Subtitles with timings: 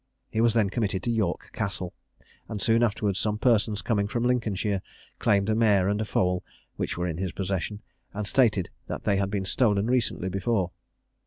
[0.31, 1.93] He was then committed to York Castle;
[2.49, 4.81] and soon afterwards some persons coming from Lincolnshire,
[5.19, 6.43] claimed a mare and a foal,
[6.75, 10.71] which were in his possession, and stated that they had been stolen recently before.